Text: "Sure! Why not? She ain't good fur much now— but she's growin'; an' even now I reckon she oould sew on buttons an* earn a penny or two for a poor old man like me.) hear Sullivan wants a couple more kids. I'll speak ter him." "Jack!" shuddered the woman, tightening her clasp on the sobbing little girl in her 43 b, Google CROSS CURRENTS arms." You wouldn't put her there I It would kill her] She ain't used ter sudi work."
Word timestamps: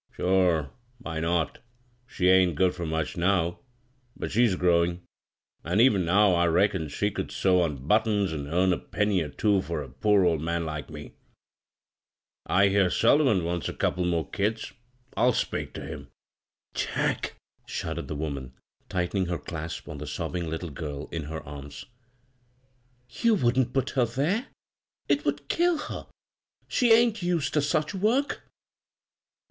"Sure! 0.15 0.71
Why 0.97 1.19
not? 1.19 1.59
She 2.07 2.27
ain't 2.27 2.55
good 2.55 2.73
fur 2.73 2.87
much 2.87 3.17
now— 3.17 3.59
but 4.17 4.31
she's 4.31 4.55
growin'; 4.55 5.03
an' 5.63 5.79
even 5.79 6.05
now 6.05 6.33
I 6.33 6.47
reckon 6.47 6.87
she 6.89 7.11
oould 7.11 7.29
sew 7.29 7.61
on 7.61 7.87
buttons 7.87 8.31
an* 8.33 8.47
earn 8.47 8.73
a 8.73 8.79
penny 8.79 9.21
or 9.21 9.29
two 9.29 9.61
for 9.61 9.83
a 9.83 9.89
poor 9.89 10.25
old 10.25 10.41
man 10.41 10.65
like 10.65 10.89
me.) 10.89 11.17
hear 12.49 12.89
Sullivan 12.89 13.43
wants 13.43 13.69
a 13.69 13.73
couple 13.75 14.03
more 14.03 14.27
kids. 14.27 14.73
I'll 15.15 15.33
speak 15.33 15.75
ter 15.75 15.85
him." 15.85 16.07
"Jack!" 16.73 17.35
shuddered 17.67 18.07
the 18.07 18.15
woman, 18.15 18.53
tightening 18.89 19.27
her 19.27 19.37
clasp 19.37 19.87
on 19.87 19.99
the 19.99 20.07
sobbing 20.07 20.49
little 20.49 20.71
girl 20.71 21.09
in 21.11 21.25
her 21.25 21.41
43 21.41 21.41
b, 21.41 21.43
Google 21.43 21.43
CROSS 21.43 21.75
CURRENTS 21.75 22.63
arms." 23.21 23.23
You 23.23 23.35
wouldn't 23.35 23.73
put 23.73 23.89
her 23.91 24.05
there 24.05 24.39
I 24.39 24.47
It 25.09 25.25
would 25.25 25.47
kill 25.47 25.77
her] 25.77 26.07
She 26.67 26.91
ain't 26.91 27.21
used 27.21 27.53
ter 27.53 27.59
sudi 27.61 27.93
work." 27.99 28.41